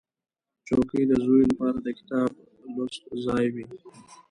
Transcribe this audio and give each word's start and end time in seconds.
چوکۍ 0.67 1.01
د 1.07 1.11
زوی 1.23 1.43
لپاره 1.51 1.77
د 1.81 1.87
کتاب 1.99 2.29
لوست 2.75 3.03
ځای 3.25 3.45
وي. 3.53 3.65